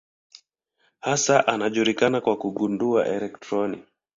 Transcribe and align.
Hasa 0.99 1.47
anajulikana 1.47 2.21
kwa 2.21 2.37
kugundua 2.37 3.07
elektroni. 3.07 3.83